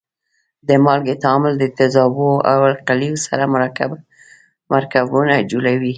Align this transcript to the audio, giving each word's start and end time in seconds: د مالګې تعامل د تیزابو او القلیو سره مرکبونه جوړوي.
د 0.67 0.69
مالګې 0.85 1.15
تعامل 1.23 1.53
د 1.59 1.65
تیزابو 1.77 2.29
او 2.51 2.59
القلیو 2.71 3.15
سره 3.25 3.43
مرکبونه 4.73 5.33
جوړوي. 5.51 5.89